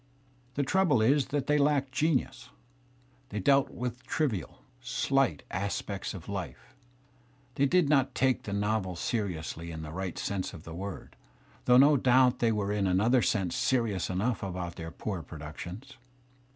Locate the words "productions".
15.21-15.97